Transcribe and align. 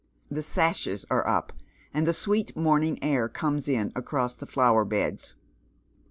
The 0.31 0.41
sashes 0.41 1.05
are 1.11 1.27
up, 1.27 1.53
and 1.93 2.07
the 2.07 2.11
sweet 2.11 2.57
morning 2.57 2.97
air 3.03 3.29
comes 3.29 3.67
in 3.67 3.91
across 3.95 4.33
the 4.33 4.47
flower 4.47 4.83
beds. 4.83 5.35